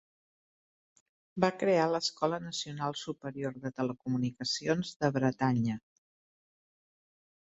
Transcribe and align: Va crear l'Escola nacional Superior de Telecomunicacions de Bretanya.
Va 1.43 1.49
crear 1.63 1.83
l'Escola 1.95 2.39
nacional 2.45 2.97
Superior 3.03 3.59
de 3.67 3.71
Telecomunicacions 3.81 4.95
de 5.03 5.11
Bretanya. 5.19 5.77